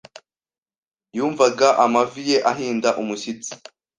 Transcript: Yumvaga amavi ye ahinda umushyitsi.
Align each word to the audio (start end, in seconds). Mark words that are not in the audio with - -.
Yumvaga 1.17 1.67
amavi 1.85 2.21
ye 2.29 2.37
ahinda 2.51 2.89
umushyitsi. 3.01 3.51